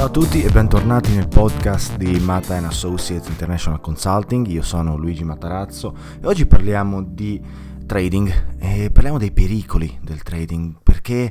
[0.00, 4.46] Ciao a tutti e bentornati nel podcast di Mata Associates International Consulting.
[4.46, 7.38] Io sono Luigi Matarazzo e oggi parliamo di
[7.84, 11.30] trading e parliamo dei pericoli del trading perché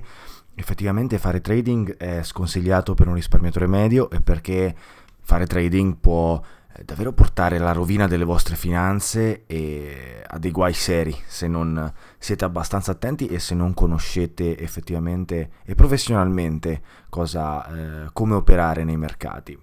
[0.54, 4.76] effettivamente fare trading è sconsigliato per un risparmiatore medio e perché
[5.20, 6.40] fare trading può
[6.86, 12.46] davvero portare alla rovina delle vostre finanze e a dei guai seri se non siete
[12.46, 19.58] abbastanza attenti e se non conoscete effettivamente e professionalmente cosa, eh, come operare nei mercati.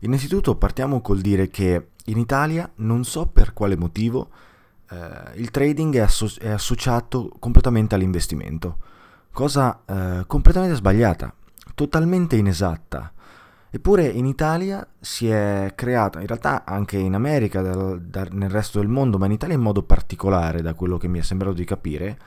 [0.00, 4.30] Innanzitutto partiamo col dire che in Italia non so per quale motivo
[4.90, 4.96] eh,
[5.34, 8.78] il trading è, asso- è, associato completamente all'investimento,
[9.32, 11.34] cosa eh, completamente sbagliata,
[11.74, 13.12] totalmente inesatta.
[13.70, 18.78] Eppure in Italia si è creato, in realtà anche in America, dal, da, nel resto
[18.78, 21.64] del mondo, ma in Italia in modo particolare, da quello che mi è sembrato di
[21.64, 22.18] capire,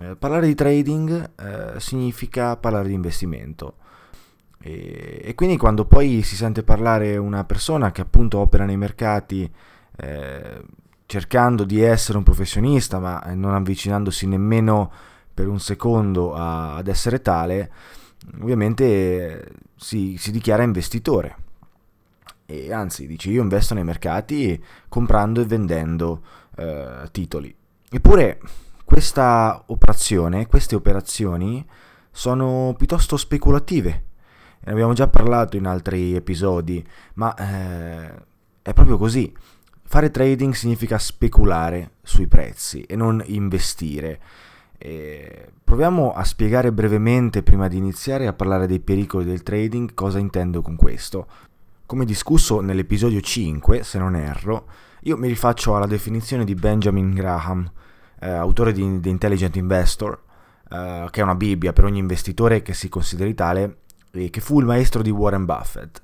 [0.00, 3.74] eh, parlare di trading eh, significa parlare di investimento.
[4.62, 9.50] E, e, quindi quando poi si sente parlare una persona che appunto opera nei mercati
[9.96, 10.62] eh,
[11.06, 14.90] cercando di essere un professionista, ma non avvicinandosi nemmeno
[15.32, 17.70] per un secondo a, ad essere tale,
[18.40, 21.48] ovviamente si, si dichiara investitore
[22.50, 26.22] e anzi dice io investo nei mercati comprando e vendendo
[26.56, 27.54] eh, titoli.
[27.88, 28.40] Eppure
[28.84, 31.64] questa operazione, queste operazioni
[32.10, 34.04] sono piuttosto speculative.
[34.62, 38.12] Ne abbiamo già parlato in altri episodi, ma eh,
[38.62, 39.32] è proprio così.
[39.84, 44.20] Fare trading significa speculare sui prezzi e non investire.
[44.82, 50.18] E proviamo a spiegare brevemente, prima di iniziare a parlare dei pericoli del trading, cosa
[50.18, 51.26] intendo con questo.
[51.84, 54.66] Come discusso nell'episodio 5, se non erro,
[55.02, 57.70] io mi rifaccio alla definizione di Benjamin Graham,
[58.20, 60.18] eh, autore di The Intelligent Investor,
[60.70, 63.80] eh, che è una Bibbia per ogni investitore che si consideri tale,
[64.12, 66.00] e che fu il maestro di Warren Buffett.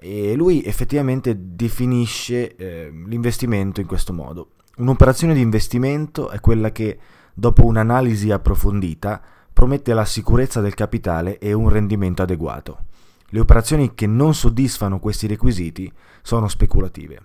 [0.00, 4.50] E lui effettivamente definisce eh, l'investimento in questo modo.
[4.78, 6.98] Un'operazione di investimento è quella che
[7.40, 9.18] dopo un'analisi approfondita,
[9.50, 12.84] promette la sicurezza del capitale e un rendimento adeguato.
[13.30, 15.90] Le operazioni che non soddisfano questi requisiti
[16.20, 17.22] sono speculative.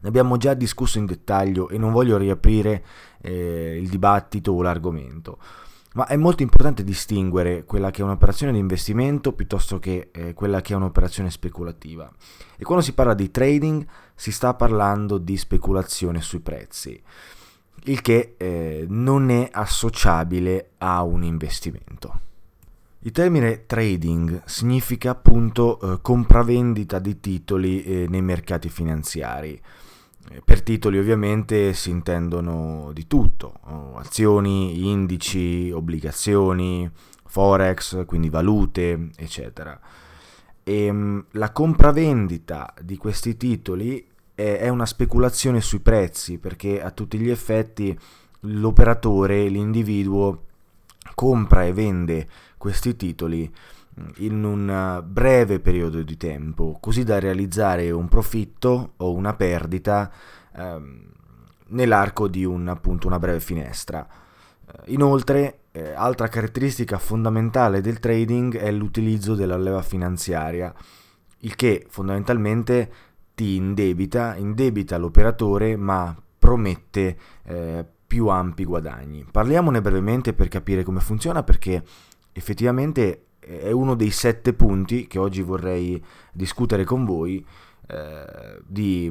[0.00, 2.84] Ne abbiamo già discusso in dettaglio e non voglio riaprire
[3.20, 5.38] eh, il dibattito o l'argomento,
[5.94, 10.60] ma è molto importante distinguere quella che è un'operazione di investimento piuttosto che eh, quella
[10.60, 12.10] che è un'operazione speculativa.
[12.56, 13.86] E quando si parla di trading
[14.16, 17.00] si sta parlando di speculazione sui prezzi
[17.84, 22.20] il che eh, non è associabile a un investimento.
[23.00, 29.60] Il termine trading significa appunto eh, compravendita di titoli eh, nei mercati finanziari.
[30.30, 36.88] Eh, per titoli ovviamente si intendono di tutto, oh, azioni, indici, obbligazioni,
[37.26, 39.78] forex, quindi valute, eccetera.
[40.62, 47.18] e ehm, la compravendita di questi titoli è, una speculazione sui prezzi perché a tutti
[47.18, 47.96] gli effetti
[48.40, 50.44] l'operatore, l'individuo
[51.14, 53.52] compra e vende questi titoli
[54.00, 60.10] mm, in un breve periodo di tempo, così da realizzare un profitto o una perdita
[60.56, 61.10] ehm,
[61.68, 64.06] nell'arco di un, appunto, una breve finestra.
[64.66, 70.72] Eh, inoltre, eh, altra caratteristica fondamentale del trading è l'utilizzo della leva finanziaria,
[71.38, 72.90] il che fondamentalmente
[73.42, 79.26] ti indebita, indebita l'operatore ma promette eh, più ampi guadagni.
[79.28, 81.82] Parliamone brevemente per capire come funziona perché
[82.32, 86.00] effettivamente è uno dei sette punti che oggi vorrei
[86.32, 87.44] discutere con voi
[87.88, 89.10] eh, di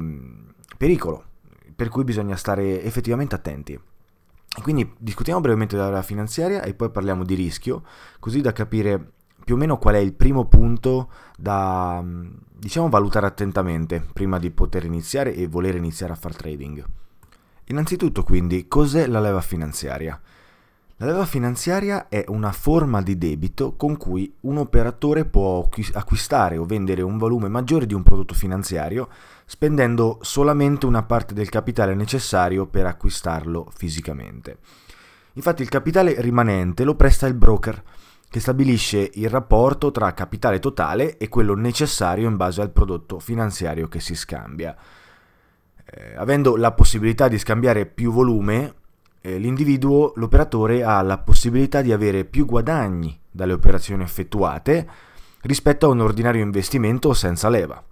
[0.78, 1.24] pericolo
[1.76, 3.78] per cui bisogna stare effettivamente attenti.
[4.62, 7.82] Quindi discutiamo brevemente della finanziaria e poi parliamo di rischio,
[8.18, 9.12] così da capire
[9.44, 12.02] più o meno qual è il primo punto da
[12.62, 16.84] diciamo valutare attentamente prima di poter iniziare e voler iniziare a fare trading.
[17.66, 20.20] Innanzitutto quindi cos'è la leva finanziaria?
[20.96, 26.64] La leva finanziaria è una forma di debito con cui un operatore può acquistare o
[26.64, 29.08] vendere un volume maggiore di un prodotto finanziario
[29.44, 34.58] spendendo solamente una parte del capitale necessario per acquistarlo fisicamente.
[35.32, 37.82] Infatti il capitale rimanente lo presta il broker,
[38.32, 43.88] che stabilisce il rapporto tra capitale totale e quello necessario in base al prodotto finanziario
[43.88, 44.74] che si scambia.
[45.84, 48.72] Eh, avendo la possibilità di scambiare più volume,
[49.20, 54.88] eh, l'individuo, l'operatore, ha la possibilità di avere più guadagni dalle operazioni effettuate
[55.42, 57.84] rispetto a un ordinario investimento senza leva.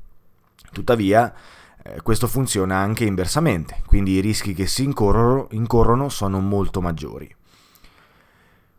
[0.73, 1.35] Tuttavia,
[1.83, 7.31] eh, questo funziona anche inversamente, quindi i rischi che si incorrono, incorrono sono molto maggiori.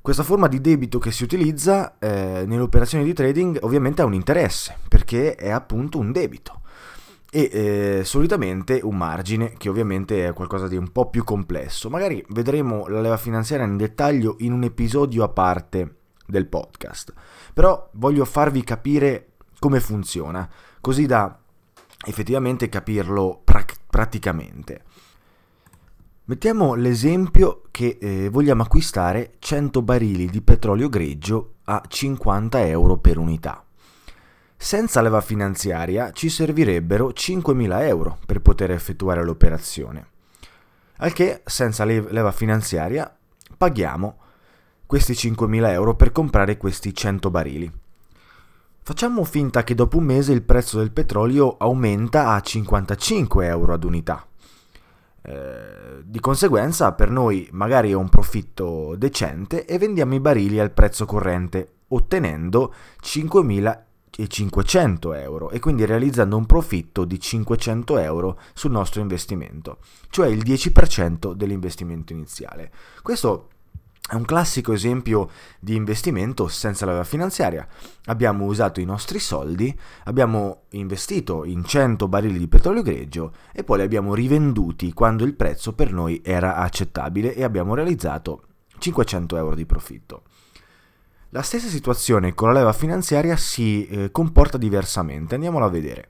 [0.02, 4.16] Questa forma di debito che si utilizza eh, nelle operazioni di trading ovviamente ha un
[4.16, 6.62] interesse, perché è appunto un debito
[7.30, 11.90] e eh, solitamente un margine che ovviamente è qualcosa di un po' più complesso.
[11.92, 17.14] Magari vedremo la leva finanziaria in dettaglio in un episodio a parte del podcast,
[17.54, 20.50] però voglio farvi capire come funziona,
[20.82, 21.40] così da
[22.08, 24.82] effettivamente capirlo pra- praticamente.
[26.32, 33.18] Mettiamo l'esempio che eh, vogliamo acquistare 100 barili di petrolio greggio a 50 euro per
[33.18, 33.62] unità.
[34.56, 40.08] Senza leva finanziaria ci servirebbero 5.000 euro per poter effettuare l'operazione.
[41.00, 43.14] Al che, senza leva finanziaria,
[43.58, 44.16] paghiamo
[44.86, 47.70] questi 5.000 euro per comprare questi 100 barili.
[48.84, 53.84] Facciamo finta che dopo un mese il prezzo del petrolio aumenta a 55 euro ad
[53.84, 54.26] unità.
[55.24, 60.72] Eh, di conseguenza per noi magari è un profitto decente e vendiamo i barili al
[60.72, 62.74] prezzo corrente ottenendo
[63.04, 69.78] 5.500 euro e quindi realizzando un profitto di 500 euro sul nostro investimento,
[70.10, 72.72] cioè il 10% dell'investimento iniziale.
[73.04, 73.50] Questo
[74.10, 77.66] è un classico esempio di investimento senza leva finanziaria.
[78.06, 83.78] Abbiamo usato i nostri soldi, abbiamo investito in 100 barili di petrolio greggio e poi
[83.78, 88.44] li abbiamo rivenduti quando il prezzo per noi era accettabile e abbiamo realizzato
[88.80, 90.24] 500 euro di profitto.
[91.30, 96.10] La stessa situazione con la leva finanziaria si eh, comporta diversamente, andiamola a vedere.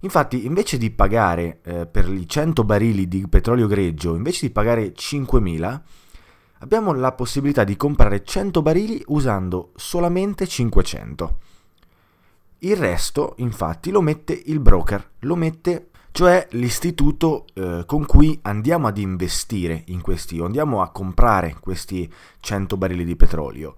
[0.00, 4.92] Infatti, invece di pagare eh, per i 100 barili di petrolio greggio, invece di pagare
[4.92, 5.80] 5.000,
[6.58, 11.38] abbiamo la possibilità di comprare 100 barili usando solamente 500.
[12.58, 18.86] Il resto, infatti, lo mette il broker, lo mette cioè l'istituto eh, con cui andiamo
[18.86, 23.74] ad investire in questi, andiamo a comprare questi 100 barili di petrolio.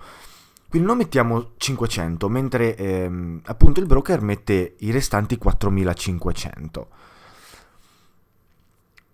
[0.68, 6.88] Quindi noi mettiamo 500, mentre ehm, appunto il broker mette i restanti 4500.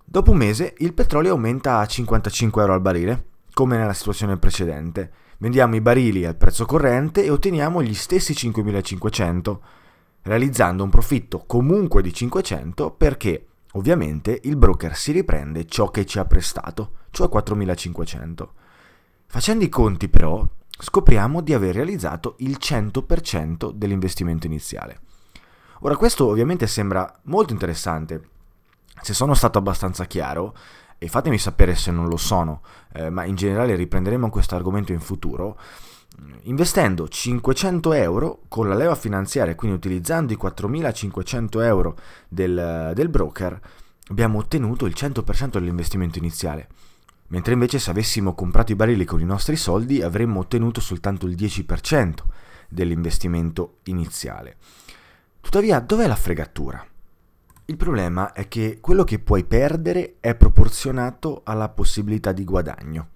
[0.04, 5.13] Dopo un mese il petrolio aumenta a 55 euro al barile come nella situazione precedente.
[5.39, 9.59] Vendiamo i barili al prezzo corrente e otteniamo gli stessi 5.500,
[10.23, 16.19] realizzando un profitto comunque di 500 perché ovviamente il broker si riprende ciò che ci
[16.19, 18.49] ha prestato, cioè 4.500.
[19.27, 20.47] Facendo i conti però
[20.79, 25.01] scopriamo di aver realizzato il 100% dell'investimento iniziale.
[25.81, 28.29] Ora questo ovviamente sembra molto interessante.
[29.01, 30.55] Se sono stato abbastanza chiaro,
[31.03, 35.01] e fatemi sapere se non lo sono, eh, ma in generale riprenderemo questo argomento in
[35.01, 35.59] futuro,
[36.43, 41.97] investendo 500 euro con la leva finanziaria, quindi utilizzando i 4500 euro
[42.29, 43.61] del, del broker,
[44.11, 46.69] abbiamo ottenuto il 100% dell'investimento iniziale.
[47.29, 51.35] Mentre invece se avessimo comprato i barili con i nostri soldi avremmo ottenuto soltanto il
[51.35, 52.15] 10%
[52.69, 54.57] dell'investimento iniziale.
[55.41, 56.87] Tuttavia, dov'è la fregatura?
[57.66, 63.09] Il problema è che quello che puoi perdere è proporzionato alla possibilità di guadagno.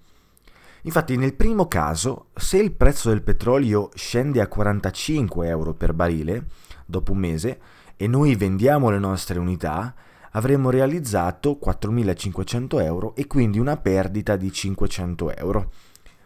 [0.82, 6.46] Infatti nel primo caso, se il prezzo del petrolio scende a 45 euro per barile
[6.86, 7.60] dopo un mese
[7.96, 9.92] e noi vendiamo le nostre unità,
[10.30, 15.72] avremo realizzato 4.500 euro e quindi una perdita di 500 euro,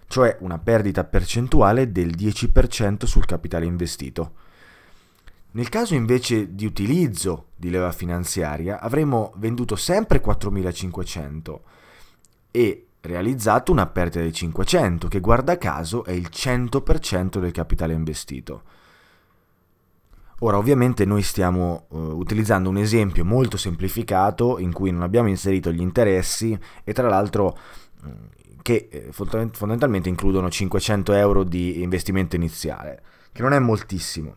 [0.09, 4.33] cioè una perdita percentuale del 10% sul capitale investito.
[5.53, 11.59] Nel caso invece di utilizzo di leva finanziaria avremmo venduto sempre 4.500
[12.53, 18.63] e realizzato una perdita di 500 che guarda caso è il 100% del capitale investito.
[20.43, 25.71] Ora ovviamente noi stiamo uh, utilizzando un esempio molto semplificato in cui non abbiamo inserito
[25.71, 27.59] gli interessi e tra l'altro
[28.05, 28.09] uh,
[28.63, 33.03] che eh, fondamentalmente includono 500 euro di investimento iniziale,
[33.33, 34.37] che non è moltissimo.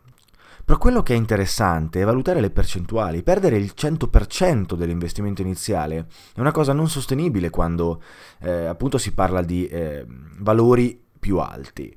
[0.66, 3.22] Però quello che è interessante è valutare le percentuali.
[3.22, 8.02] Perdere il 100% dell'investimento iniziale è una cosa non sostenibile quando
[8.40, 10.06] eh, appunto si parla di eh,
[10.40, 11.96] valori più alti.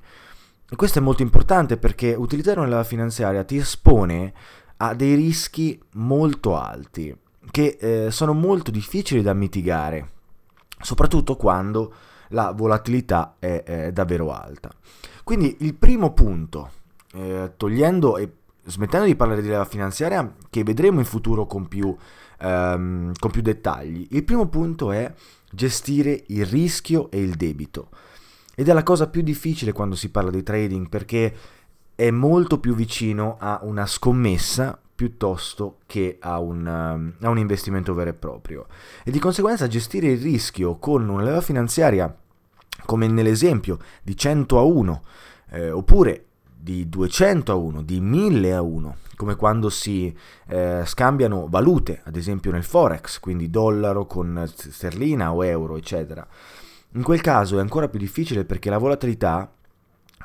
[0.68, 4.32] E questo è molto importante perché utilizzare una leva finanziaria ti espone
[4.78, 7.16] a dei rischi molto alti
[7.52, 10.08] che eh, sono molto difficili da mitigare,
[10.80, 11.94] soprattutto quando
[12.30, 14.70] la volatilità è, è davvero alta.
[15.22, 16.70] Quindi il primo punto,
[17.14, 18.30] eh, togliendo e
[18.66, 21.94] smettendo di parlare di leva finanziaria, che vedremo in futuro con più,
[22.40, 25.12] um, con più dettagli, il primo punto è
[25.50, 27.88] gestire il rischio e il debito.
[28.54, 31.34] Ed è la cosa più difficile quando si parla di trading perché
[31.94, 38.10] è molto più vicino a una scommessa piuttosto che a un, a un, investimento vero
[38.10, 38.66] e proprio.
[39.04, 42.14] E di conseguenza gestire il rischio con una leva finanziaria,
[42.86, 45.02] come nell'esempio di 100 a 1,
[45.50, 46.25] eh, oppure
[46.66, 50.12] di 200 a 1, di 1000 a 1, come quando si
[50.48, 56.26] eh, scambiano valute, ad esempio nel forex, quindi dollaro con sterlina o euro, eccetera.
[56.94, 59.48] In quel caso è ancora più difficile perché la volatilità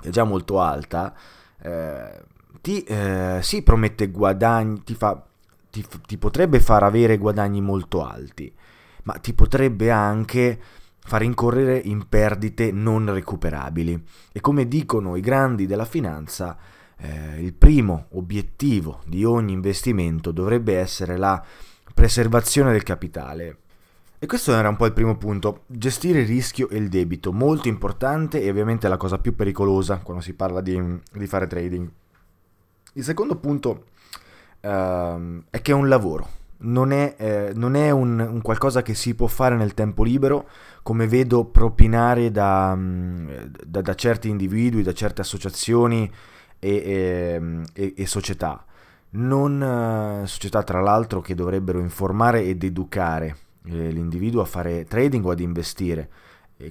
[0.01, 1.13] è già molto alta,
[1.61, 2.23] eh,
[2.59, 5.23] ti eh, sì, promette guadagni, ti, fa,
[5.69, 8.51] ti, ti potrebbe far avere guadagni molto alti,
[9.03, 10.59] ma ti potrebbe anche
[11.03, 14.03] far incorrere in perdite non recuperabili.
[14.31, 16.57] E come dicono i grandi della finanza,
[16.97, 21.43] eh, il primo obiettivo di ogni investimento dovrebbe essere la
[21.93, 23.57] preservazione del capitale.
[24.23, 27.67] E questo era un po' il primo punto, gestire il rischio e il debito, molto
[27.67, 30.79] importante e ovviamente la cosa più pericolosa quando si parla di,
[31.11, 31.89] di fare trading.
[32.93, 33.85] Il secondo punto
[34.61, 36.29] uh, è che è un lavoro,
[36.61, 40.47] non è, eh, non è un, un, qualcosa che si può fare nel tempo libero,
[40.83, 43.29] come vedo propinare da, mm,
[43.65, 46.11] da, da certi individui, da certe associazioni
[46.59, 48.65] e, e, e, società.
[49.11, 49.61] Non
[50.23, 55.31] eh, società, tra l'altro, che dovrebbero informare ed educare eh, l'individuo a fare trading o
[55.31, 56.09] ad investire,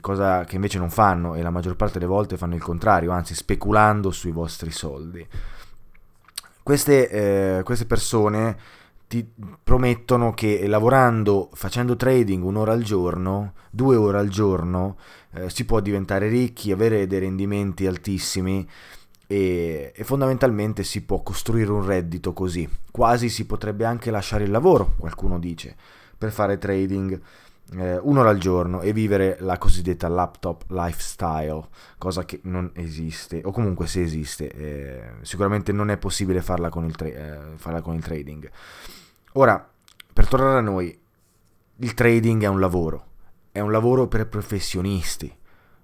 [0.00, 3.35] cosa che invece non fanno e la maggior parte delle volte fanno il contrario, anzi
[3.35, 5.26] speculando sui vostri soldi.
[6.62, 8.56] Queste, eh, queste persone
[9.11, 9.29] ti
[9.64, 14.99] promettono che lavorando, facendo trading un'ora al giorno, due ore al giorno,
[15.33, 18.64] eh, si può diventare ricchi, avere dei rendimenti altissimi
[19.26, 22.69] e, e, fondamentalmente si può costruire un reddito così.
[22.93, 25.75] Quasi si potrebbe anche lasciare il lavoro, qualcuno dice,
[26.17, 27.21] per fare trading
[27.79, 31.67] eh, un'ora al giorno e vivere la cosiddetta laptop lifestyle,
[31.99, 36.85] cosa che non esiste, o comunque se esiste, eh, sicuramente non è possibile farla con
[36.85, 38.49] il, tra- eh, farla con il trading.
[39.35, 39.65] Ora,
[40.13, 40.99] per tornare a noi,
[41.77, 43.07] il trading è un lavoro,
[43.53, 45.33] è un lavoro per professionisti,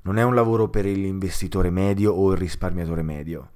[0.03, 3.51] non è un lavoro per l'investitore medio o il risparmiatore medio.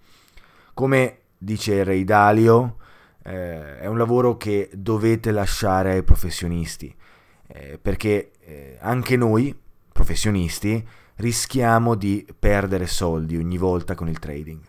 [0.74, 2.76] Come dice Ray Dalio,
[3.24, 6.94] eh, è un lavoro che dovete lasciare ai professionisti,
[7.48, 9.52] eh, perché eh, anche noi,
[9.92, 14.60] professionisti, rischiamo di perdere soldi ogni volta con il trading.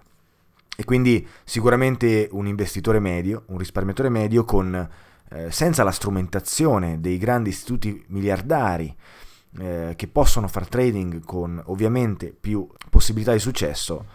[0.76, 4.90] E quindi sicuramente un investitore medio, un risparmiatore medio con
[5.34, 8.94] eh, senza la strumentazione dei grandi istituti miliardari
[9.60, 14.06] eh, che possono fare trading con ovviamente più possibilità di successo,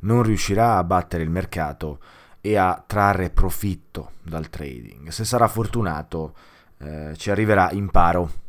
[0.00, 1.98] non riuscirà a battere il mercato
[2.40, 5.08] e a trarre profitto dal trading.
[5.08, 6.34] Se sarà fortunato
[6.78, 8.40] eh, ci arriverà in paro.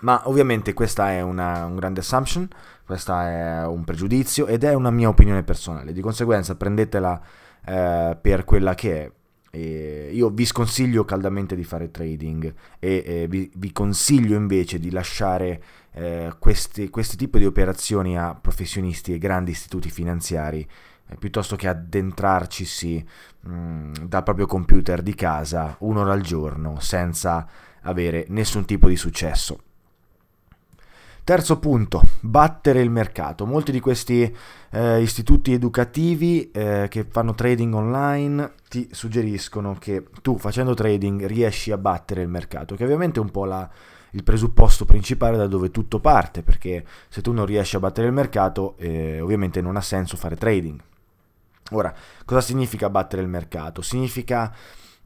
[0.00, 2.48] Ma ovviamente questa è una, un grande assumption,
[2.86, 5.92] questo è un pregiudizio ed è una mia opinione personale.
[5.92, 7.20] Di conseguenza prendetela
[7.66, 9.12] eh, per quella che è
[9.50, 14.90] e io vi sconsiglio caldamente di fare trading e eh, vi, vi, consiglio invece di
[14.92, 20.66] lasciare eh, questi, questi tipi di operazioni a professionisti e grandi istituti finanziari
[21.08, 23.04] eh, piuttosto che addentrarcisi
[23.40, 27.46] mh, mm, dal proprio computer di casa un'ora al giorno senza
[27.82, 29.58] avere nessun tipo di successo.
[31.22, 33.46] Terzo punto, battere il mercato.
[33.46, 34.34] Molti di questi
[34.70, 41.70] eh, istituti educativi eh, che fanno trading online ti suggeriscono che tu facendo trading riesci
[41.70, 43.68] a battere il mercato, che ovviamente è un po' la,
[44.12, 48.12] il presupposto principale da dove tutto parte, perché se tu non riesci a battere il
[48.12, 50.80] mercato eh, ovviamente non ha senso fare trading.
[51.72, 53.82] Ora, cosa significa battere il mercato?
[53.82, 54.52] Significa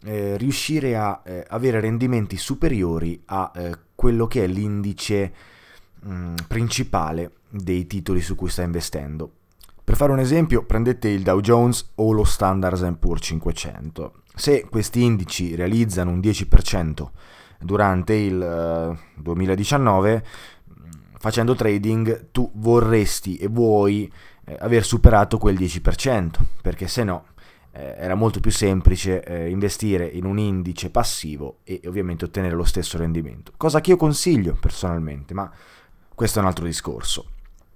[0.04, 5.32] eh, riuscire a eh, avere rendimenti superiori a eh, quello che è l'indice
[6.06, 9.30] mm, principale dei titoli su cui stai investendo.
[9.84, 14.12] Per fare un esempio, prendete il Dow Jones o lo Standard Poor's 500.
[14.34, 17.06] Se questi indici realizzano un 10%
[17.60, 20.24] durante il uh, 2019,
[21.18, 24.10] facendo trading tu vorresti e vuoi
[24.44, 26.30] eh, aver superato quel 10%,
[26.60, 27.26] perché se no
[27.72, 32.64] eh, era molto più semplice eh, investire in un indice passivo e ovviamente ottenere lo
[32.64, 35.50] stesso rendimento, cosa che io consiglio personalmente, ma
[36.14, 37.26] questo è un altro discorso.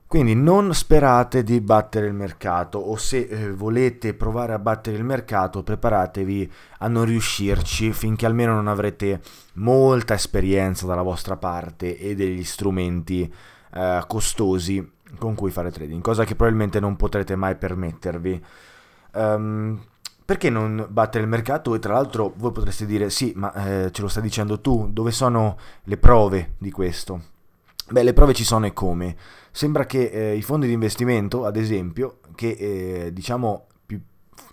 [0.08, 5.04] Quindi non sperate di battere il mercato o se eh, volete provare a battere il
[5.04, 9.20] mercato preparatevi a non riuscirci finché almeno non avrete
[9.56, 13.30] molta esperienza dalla vostra parte e degli strumenti
[13.74, 18.44] eh, costosi con cui fare trading, cosa che probabilmente non potrete mai permettervi.
[19.12, 19.78] Um,
[20.24, 21.74] perché non battere il mercato?
[21.74, 25.10] E tra l'altro voi potreste dire sì, ma eh, ce lo stai dicendo tu, dove
[25.10, 27.36] sono le prove di questo?
[27.90, 29.16] Beh, le prove ci sono e come.
[29.50, 33.98] Sembra che eh, i fondi di investimento, ad esempio, che eh, diciamo più,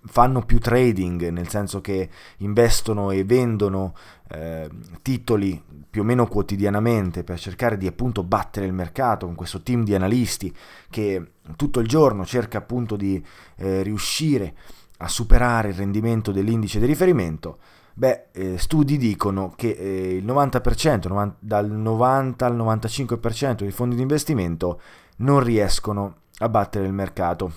[0.06, 3.94] fanno più trading, nel senso che investono e vendono
[4.30, 4.70] eh,
[5.02, 9.84] titoli più o meno quotidianamente per cercare di appunto battere il mercato con questo team
[9.84, 10.54] di analisti
[10.90, 13.24] che tutto il giorno cerca appunto di
[13.58, 14.56] eh, riuscire
[14.98, 17.60] a superare il rendimento dell'indice di riferimento,
[17.96, 23.96] beh, eh, studi dicono che eh, il 90%, 90, dal 90 al 95% dei fondi
[23.96, 24.80] di investimento
[25.18, 27.52] non riescono a battere il mercato.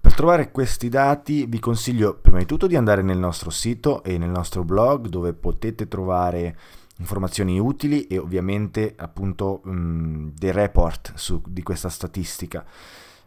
[0.00, 4.18] Per trovare questi dati vi consiglio prima di tutto di andare nel nostro sito e
[4.18, 6.56] nel nostro blog dove potete trovare
[6.98, 12.64] informazioni utili e ovviamente appunto mh, mm, dei report su, di questa statistica.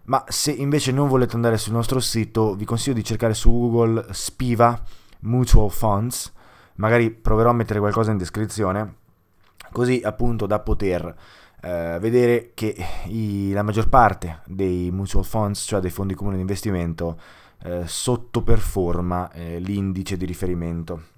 [0.06, 4.08] Ma se invece non volete andare sul nostro sito, vi consiglio di cercare su Google
[4.12, 4.82] Spiva
[5.20, 6.32] Mutual Funds,
[6.82, 8.96] magari proverò a mettere qualcosa in descrizione,
[9.72, 11.16] così appunto da poter
[11.62, 16.42] eh, vedere che i, la maggior parte dei mutual funds, cioè dei fondi comuni di
[16.42, 17.20] investimento,
[17.64, 21.10] eh, sottoperforma eh, l'indice di riferimento.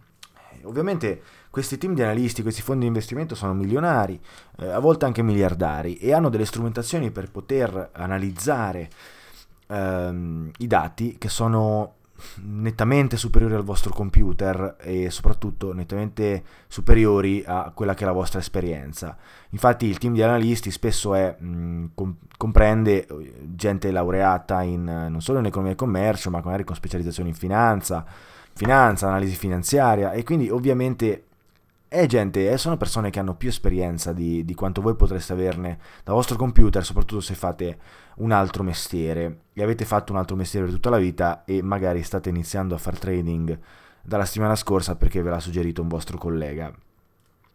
[0.63, 4.19] Ovviamente questi team di analisti, questi fondi di investimento sono milionari,
[4.59, 8.89] eh, a volte anche miliardari, e hanno delle strumentazioni per poter analizzare
[9.67, 11.95] ehm, i dati che sono
[12.41, 18.39] nettamente superiori al vostro computer e soprattutto nettamente superiori a quella che è la vostra
[18.39, 19.17] esperienza.
[19.49, 25.21] Infatti il team di analisti spesso è, mh, com- comprende eh, gente laureata in, non
[25.21, 28.05] solo in economia e commercio, ma magari con specializzazione in finanza,
[28.53, 31.25] finanza, analisi finanziaria e quindi ovviamente
[31.93, 35.77] è gente, eh, sono persone che hanno più esperienza di, di, quanto voi potreste averne
[36.03, 37.77] dal vostro computer, soprattutto se fate
[38.15, 42.01] un altro mestiere e avete fatto un altro mestiere per tutta la vita e magari
[42.01, 43.59] state iniziando a fare trading
[44.01, 46.73] dalla settimana scorsa perché ve l'ha suggerito un vostro collega.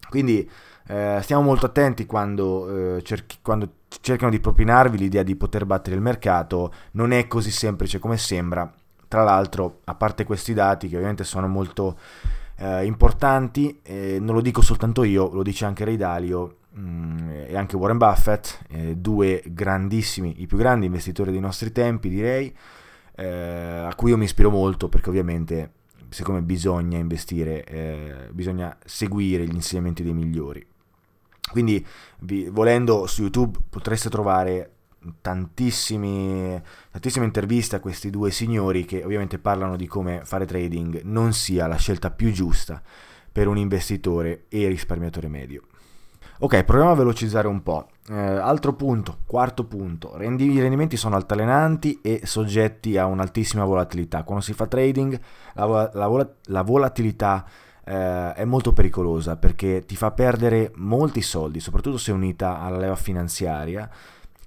[0.09, 0.49] Quindi
[0.87, 5.97] eh, stiamo molto attenti quando, eh, cerchi, quando cercano di propinarvi l'idea di poter battere
[5.97, 8.73] il mercato, non è così semplice come sembra.
[9.09, 11.99] Tra l'altro, a parte questi dati che ovviamente sono molto
[12.59, 17.29] eh, importanti, eh, non lo dico soltanto io, lo dice anche Ray Dalio mh, mm,
[17.47, 22.55] e anche Warren Buffett, eh, due grandissimi, i più grandi investitori dei nostri tempi direi,
[23.17, 23.27] eh,
[23.89, 25.73] a cui io mi ispiro molto perché ovviamente
[26.09, 30.65] siccome bisogna investire, eh, bisogna seguire gli insegnamenti dei migliori.
[31.51, 31.85] Quindi
[32.21, 34.73] vi, volendo su YouTube potreste trovare
[35.21, 36.63] tantissime
[37.23, 41.77] interviste a questi due signori che ovviamente parlano di come fare trading non sia la
[41.77, 42.83] scelta più giusta
[43.31, 45.63] per un investitore e risparmiatore medio.
[46.41, 47.89] Ok, proviamo a velocizzare un po'.
[48.09, 54.23] Eh, altro punto, quarto punto, rendi- i rendimenti sono altalenanti e soggetti a un'altissima volatilità.
[54.23, 55.19] Quando si fa trading
[55.55, 57.45] la, la, la volatilità
[57.85, 62.97] eh, è molto pericolosa perché ti fa perdere molti soldi, soprattutto se unita alla leva
[62.97, 63.91] finanziaria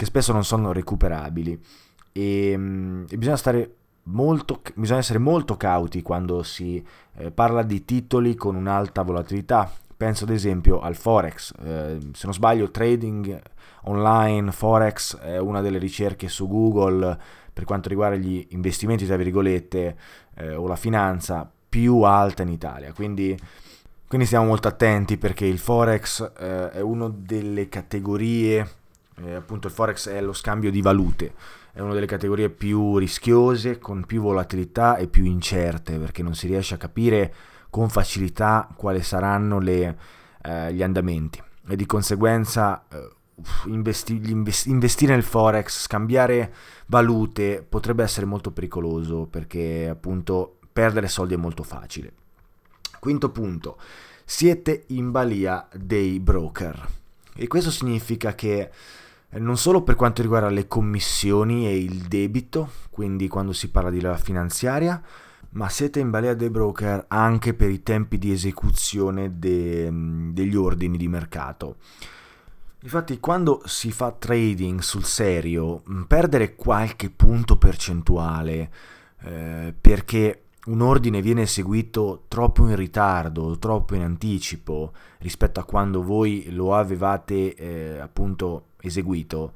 [0.02, 1.62] che spesso non sono recuperabili
[2.12, 6.84] e, mm, e bisogna stare molto, bisogna essere molto cauti quando si
[7.18, 9.72] eh, parla di titoli con un'alta volatilità.
[9.96, 13.40] Penso ad esempio al Forex, eh, se non sbaglio trading
[13.84, 17.20] online Forex è una delle ricerche su Google per
[17.54, 19.98] per quanto riguarda gli investimenti, tra virgolette,
[20.38, 22.92] eh, o la finanza, più alta in Italia.
[22.92, 23.38] Quindi,
[24.08, 28.68] quindi stiamo molto attenti perché il Forex eh, è una delle categorie,
[29.18, 31.34] eh, appunto il Forex è lo scambio di valute,
[31.74, 36.48] è una delle categorie più rischiose, con più volatilità e più incerte, perché non si
[36.48, 37.34] riesce a capire
[37.70, 39.98] con facilità quali saranno le,
[40.44, 41.42] eh, gli andamenti.
[41.68, 43.10] E di conseguenza eh,
[43.66, 46.54] investi, investi, investire nel forex, scambiare
[46.88, 52.12] valute potrebbe essere molto pericoloso perché appunto perdere soldi è molto facile.
[53.00, 53.78] Quinto punto,
[54.26, 57.00] siete in balia dei broker
[57.36, 58.70] e questo significa che
[59.30, 63.90] eh, non solo per quanto riguarda le commissioni e il debito, quindi quando si parla
[63.90, 65.02] di leva finanziaria,
[65.52, 69.90] ma siete in balia dei broker anche per i tempi di esecuzione de,
[70.32, 71.78] degli ordini di mercato.
[72.84, 78.72] Infatti quando si fa trading sul serio, perdere qualche punto percentuale
[79.22, 86.04] eh, perché un ordine viene eseguito troppo in ritardo, troppo in anticipo rispetto a quando
[86.04, 89.54] voi lo avevate eh, appunto eseguito,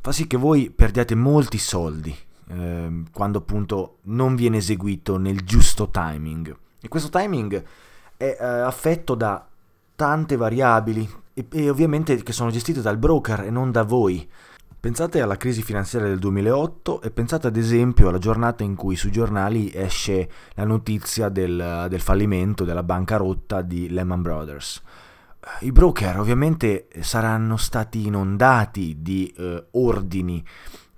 [0.00, 2.14] fa sì che voi perdiate molti soldi
[2.48, 6.56] eh, quando appunto non viene eseguito nel giusto timing.
[6.80, 7.62] E questo timing
[8.16, 9.46] è eh, affetto da
[9.94, 14.28] tante variabili e, e ovviamente che sono gestite dal broker e non da voi.
[14.80, 19.12] Pensate alla crisi finanziaria del 2008 e pensate ad esempio alla giornata in cui sui
[19.12, 24.82] giornali esce la notizia del, del fallimento, della bancarotta di Lehman Brothers.
[25.60, 30.42] I broker ovviamente saranno stati inondati di eh, ordini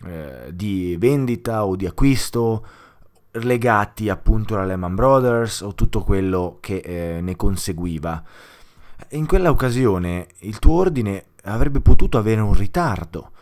[0.05, 2.65] eh, di vendita o di acquisto
[3.33, 8.23] legati appunto alla Lehman Brothers o tutto quello che eh, ne conseguiva.
[9.11, 13.33] In quella occasione il tuo ordine avrebbe potuto avere un ritardo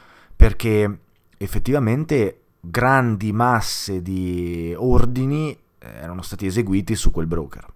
[0.41, 0.99] perché
[1.37, 7.67] effettivamente grandi masse di ordini eh, erano stati eseguiti su quel broker.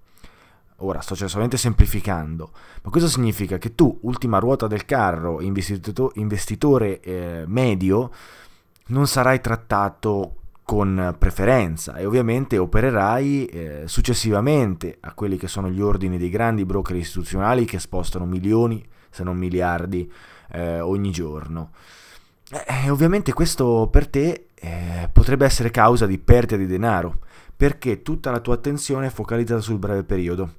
[0.77, 7.00] Ora sto solamente semplificando, ma questo significa che tu, ultima ruota del carro, investitore, investitore
[7.00, 8.11] eh, medio,
[8.87, 15.83] non sarai trattato con preferenza e ovviamente opererai eh, successivamente a quelli che sono gli
[15.83, 20.11] ordini dei grandi broker istituzionali che spostano milioni, se non miliardi,
[20.50, 21.70] eh, ogni giorno.
[22.50, 27.18] E ovviamente questo per te eh, potrebbe essere causa di perdita di denaro,
[27.57, 30.54] perché tutta la tua attenzione è focalizzata sul breve periodo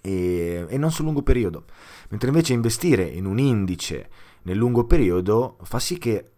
[0.00, 1.64] e, e non sul lungo periodo.
[2.08, 4.08] Mentre invece investire in un indice
[4.42, 6.28] nel lungo periodo fa sì che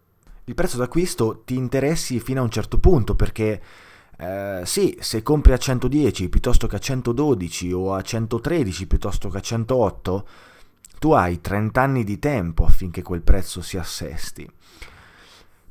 [0.45, 3.61] il prezzo d'acquisto ti interessi fino a un certo punto perché
[4.19, 9.39] eh, sì, se compri a 110 piuttosto che a 112 o a 113 piuttosto che
[9.39, 10.29] a 108,
[10.99, 14.51] tu hai 30 anni di tempo affinché quel prezzo si assesti.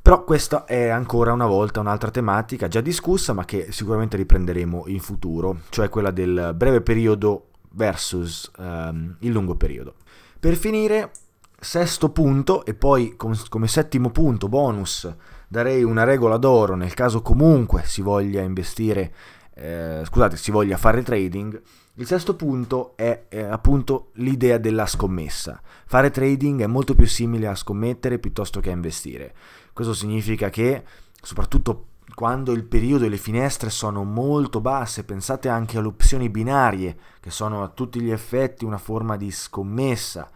[0.02, 5.00] Però questa è ancora una volta un'altra tematica già discussa ma che sicuramente riprenderemo in
[5.00, 9.94] futuro, cioè quella del breve periodo versus um, il lungo periodo.
[10.38, 11.10] Per finire
[11.58, 15.10] Sesto punto, e poi come settimo punto bonus
[15.48, 19.12] darei una regola d'oro nel caso comunque si voglia investire,
[19.54, 21.60] eh, scusate, si voglia fare trading.
[21.98, 25.62] Il sesto punto è eh, appunto l'idea della scommessa.
[25.86, 29.34] Fare trading è molto più simile a scommettere piuttosto che a investire.
[29.72, 30.84] Questo significa che,
[31.22, 36.98] soprattutto quando il periodo e le finestre sono molto basse, pensate anche alle opzioni binarie,
[37.18, 40.30] che sono a tutti gli effetti una forma di scommessa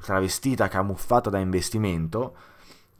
[0.00, 2.34] travestita, camuffata da investimento,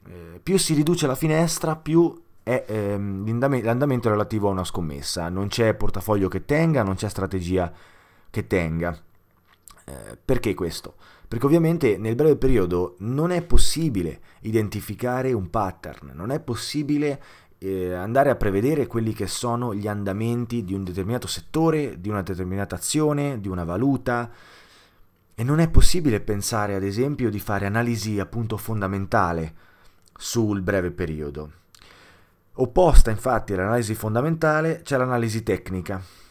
[0.06, 5.28] eh, più si riduce la finestra, più è ehm, l'andamento relativo a una scommessa.
[5.28, 7.72] Non c'è portafoglio che tenga, non c'è strategia
[8.34, 8.98] che tenga.
[9.86, 10.96] Eh, perché questo?
[11.28, 17.22] Perché ovviamente nel breve periodo non è possibile identificare un pattern, non è possibile
[17.58, 22.22] eh, andare a prevedere quelli che sono gli andamenti di un determinato settore, di una
[22.22, 24.30] determinata azione, di una valuta,
[25.36, 29.54] e non è possibile pensare, ad esempio, di fare analisi appunto fondamentale
[30.16, 31.52] sul breve periodo.
[32.54, 36.23] Opposta infatti all'analisi fondamentale c'è l'analisi tecnica.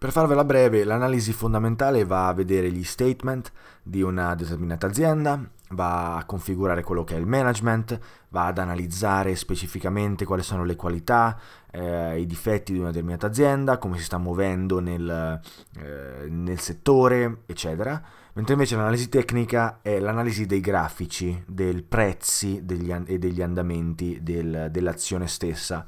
[0.00, 6.16] Per farvela breve, l'analisi fondamentale va a vedere gli statement di una determinata azienda, va
[6.16, 7.98] a configurare quello che è il management,
[8.30, 11.38] va ad analizzare specificamente quali sono le qualità,
[11.70, 15.38] eh, i difetti di una determinata azienda, come si sta muovendo nel,
[15.76, 22.90] eh, nel settore, eccetera mentre invece l'analisi tecnica è l'analisi dei grafici, dei prezzi degli
[22.90, 25.84] e degli andamenti del, dell'azione stessa.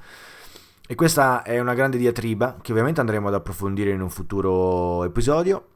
[0.93, 5.69] E questa è una grande diatriba che ovviamente andremo ad approfondire in un futuro episodio.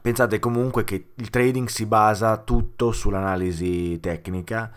[0.00, 4.70] Pensate comunque che il trading si basa tutto sull'analisi tecnica,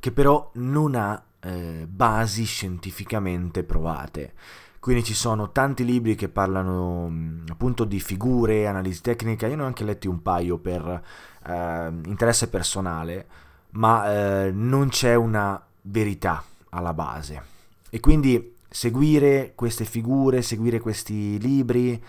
[0.00, 4.32] che però non ha eh, basi scientificamente provate.
[4.80, 9.62] Quindi ci sono tanti libri che parlano mm, appunto di figure, analisi tecnica, io ne
[9.62, 11.02] ho anche letti un paio per
[11.46, 13.26] eh, interesse personale,
[13.74, 14.12] ma
[14.46, 17.52] eh, non c'è una verità alla base.
[17.90, 22.02] E quindi seguire queste figure, seguire questi libri,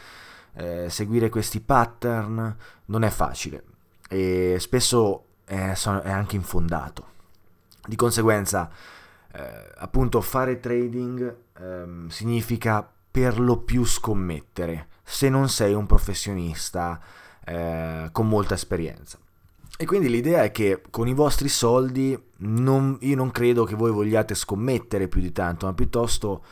[0.55, 3.63] eh, seguire questi pattern non è facile
[4.09, 7.13] e spesso è, è anche infondato.
[7.85, 8.71] Di conseguenza,
[9.31, 16.99] eh, appunto, fare trading ehm, significa per lo più scommettere se non sei un professionista
[17.45, 19.19] eh, con molta esperienza.
[19.77, 23.91] E quindi l'idea è che con i vostri soldi non, io non credo che voi
[23.91, 26.43] vogliate scommettere più di tanto, ma piuttosto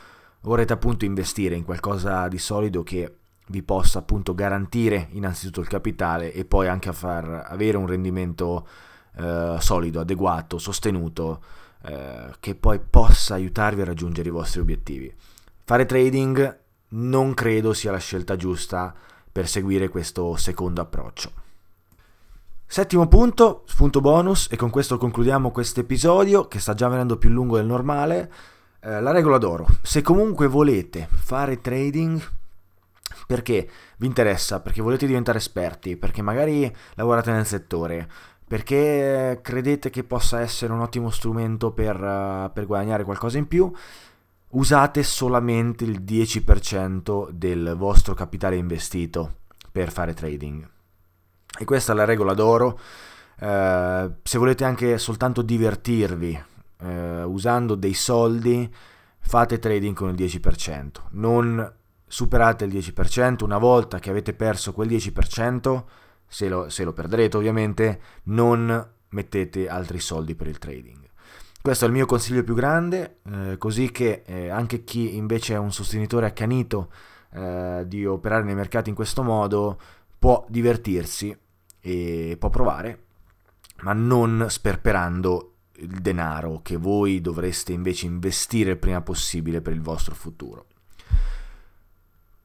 [0.42, 3.16] vorrete appunto investire in qualcosa di solido che
[3.48, 8.68] vi possa appunto garantire innanzitutto il capitale e poi anche a far avere un rendimento
[9.16, 11.42] eh, solido, adeguato, sostenuto,
[11.86, 15.14] eh, che poi possa aiutarvi a raggiungere i vostri obiettivi.
[15.64, 16.60] Fare trading
[16.90, 18.94] non credo sia la scelta giusta
[19.32, 21.43] per seguire questo secondo approccio.
[22.74, 27.30] Settimo punto, spunto bonus, e con questo concludiamo questo episodio che sta già venendo più
[27.30, 28.32] lungo del normale.
[28.80, 29.68] Eh, la regola d'oro.
[29.84, 32.20] Se comunque volete fare trading,
[33.28, 38.10] perché vi interessa, perché volete diventare esperti, perché magari lavorate nel settore,
[38.48, 43.72] perché credete che possa essere un ottimo strumento per, uh, per guadagnare qualcosa in più,
[44.50, 50.73] usate solamente il 10% del vostro capitale investito per fare trading.
[51.60, 52.80] E questa è la regola d'oro.
[53.40, 56.44] Uh, se volete anche soltanto divertirvi
[56.80, 56.88] uh,
[57.28, 58.72] usando dei soldi,
[59.20, 60.90] fate trading con il 10%.
[61.12, 61.74] Non
[62.08, 65.84] superate il 10%, una volta che avete perso quel 10%,
[66.28, 71.02] se lo, se lo perdrete ovviamente, non mettete altri soldi per il trading.
[71.62, 75.58] Questo è il mio consiglio più grande, eh, così che eh, anche chi invece è
[75.58, 76.92] un sostenitore accanito
[77.32, 79.80] eh, di operare nei mercati in questo modo
[80.24, 81.38] può divertirsi
[81.82, 83.04] e può provare,
[83.82, 89.82] ma non sperperando il denaro che voi dovreste invece investire il prima possibile per il
[89.82, 90.68] vostro futuro.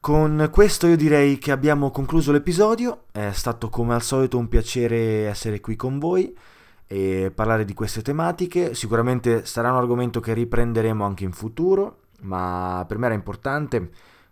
[0.01, 5.27] Con questo io direi che abbiamo concluso l'episodio, è stato come al solito un piacere
[5.27, 6.37] essere qui con voi
[6.85, 12.83] e parlare di queste tematiche, sicuramente sarà un argomento che riprenderemo anche in futuro, ma
[12.85, 13.89] per me era importante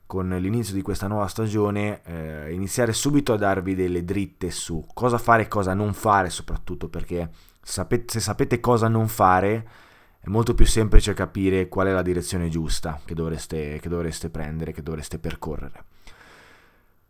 [0.07, 5.17] con l'inizio di questa nuova stagione eh, iniziare subito a darvi delle dritte su cosa
[5.17, 7.29] fare e cosa non fare soprattutto perché
[7.61, 9.67] sapete, se sapete cosa non fare
[10.19, 14.71] è molto più semplice capire qual è la direzione giusta che dovreste, che dovreste prendere,
[14.71, 15.83] che dovreste percorrere.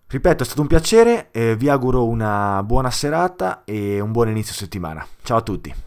[0.09, 4.53] Ripeto, è stato un piacere, eh, vi auguro una buona serata e un buon inizio
[4.53, 5.05] settimana.
[5.21, 5.86] Ciao a tutti!